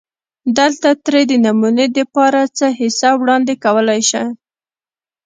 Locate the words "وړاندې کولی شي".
3.21-4.23